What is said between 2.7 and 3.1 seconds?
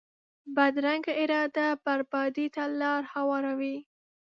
لار